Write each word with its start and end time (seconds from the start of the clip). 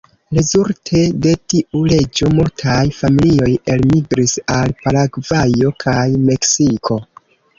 Rezulte 0.35 1.01
de 1.25 1.33
tiu 1.53 1.81
leĝo 1.91 2.29
multaj 2.37 2.79
familioj 3.01 3.51
elmigris 3.75 4.33
al 4.55 4.75
Paragvajo 4.85 5.73
kaj 5.87 6.09
Meksiko. 6.31 6.99